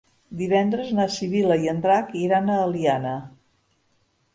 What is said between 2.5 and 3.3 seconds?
a l'Eliana.